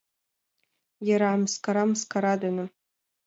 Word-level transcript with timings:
—Йӧра, 1.07 1.33
мыскара 1.41 1.83
мыскара 1.89 2.33
дене. 2.43 2.65